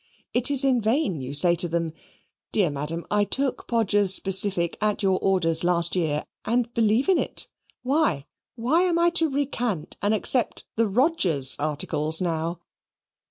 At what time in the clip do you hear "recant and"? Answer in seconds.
9.29-10.11